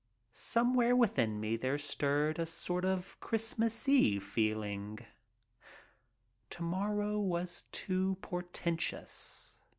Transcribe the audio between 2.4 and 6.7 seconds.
sort of Christmas Eve feeling. To